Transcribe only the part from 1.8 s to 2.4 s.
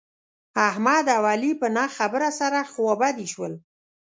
خبره